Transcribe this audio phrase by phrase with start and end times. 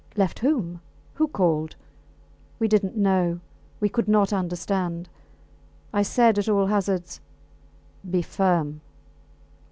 [0.15, 0.81] Left whom?
[1.13, 1.75] Who called?
[2.57, 3.39] We did not know.
[3.79, 5.09] We could not understand.
[5.93, 7.21] I said at all hazards
[8.09, 8.81] Be firm.